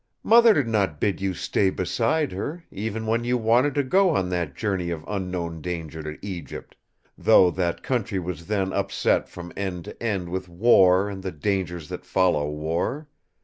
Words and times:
mother 0.23 0.51
did 0.55 0.67
not 0.67 0.99
bid 0.99 1.21
you 1.21 1.31
stay 1.31 1.69
beside 1.69 2.31
her, 2.31 2.63
even 2.71 3.05
when 3.05 3.23
you 3.23 3.37
wanted 3.37 3.75
to 3.75 3.83
go 3.83 4.09
on 4.09 4.29
that 4.29 4.55
journey 4.55 4.89
of 4.89 5.05
unknown 5.07 5.61
danger 5.61 6.01
to 6.01 6.17
Egypt; 6.25 6.75
though 7.15 7.51
that 7.51 7.83
country 7.83 8.17
was 8.17 8.47
then 8.47 8.73
upset 8.73 9.29
from 9.29 9.53
end 9.55 9.83
to 9.85 10.01
end 10.01 10.29
with 10.29 10.49
war 10.49 11.07
and 11.07 11.21
the 11.21 11.31
dangers 11.31 11.87
that 11.89 12.03
follow 12.03 12.49
war. 12.49 13.07